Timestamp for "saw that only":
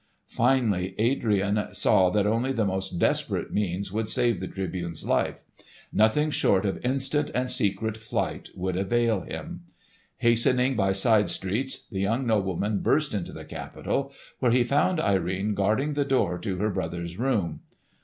1.73-2.51